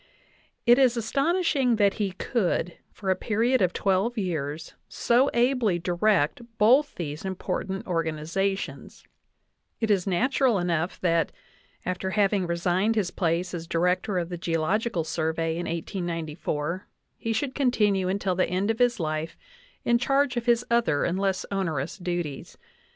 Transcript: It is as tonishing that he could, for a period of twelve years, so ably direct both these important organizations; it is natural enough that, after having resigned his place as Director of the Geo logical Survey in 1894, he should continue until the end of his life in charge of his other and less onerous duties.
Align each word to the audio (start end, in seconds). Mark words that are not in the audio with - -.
It 0.65 0.79
is 0.79 0.97
as 0.97 1.11
tonishing 1.11 1.77
that 1.77 1.93
he 2.01 2.13
could, 2.13 2.75
for 2.91 3.11
a 3.11 3.15
period 3.15 3.61
of 3.61 3.71
twelve 3.71 4.17
years, 4.17 4.73
so 4.89 5.29
ably 5.31 5.77
direct 5.77 6.41
both 6.57 6.95
these 6.95 7.23
important 7.23 7.85
organizations; 7.85 9.03
it 9.79 9.91
is 9.91 10.07
natural 10.07 10.57
enough 10.57 10.99
that, 11.01 11.31
after 11.85 12.09
having 12.09 12.47
resigned 12.47 12.95
his 12.95 13.11
place 13.11 13.53
as 13.53 13.67
Director 13.67 14.17
of 14.17 14.29
the 14.29 14.39
Geo 14.39 14.61
logical 14.61 15.03
Survey 15.03 15.51
in 15.51 15.67
1894, 15.67 16.87
he 17.19 17.31
should 17.31 17.53
continue 17.53 18.07
until 18.09 18.33
the 18.33 18.49
end 18.49 18.71
of 18.71 18.79
his 18.79 18.99
life 18.99 19.37
in 19.85 19.99
charge 19.99 20.35
of 20.35 20.47
his 20.47 20.65
other 20.71 21.03
and 21.03 21.19
less 21.19 21.45
onerous 21.51 21.99
duties. 21.99 22.57